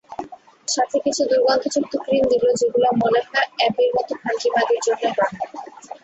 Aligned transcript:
সাথে 0.67 0.97
কিছু 1.05 1.21
দুর্গন্ধযুক্ত 1.29 1.93
ক্রিম 2.03 2.23
দিল 2.31 2.45
যেগুলা 2.59 2.89
মনেহয় 3.01 3.47
অ্যাবির 3.57 3.89
মত 3.95 4.09
খানকি 4.21 4.47
মাগির 4.55 4.81
জন্যই 4.85 5.13
বানায়। 5.17 5.49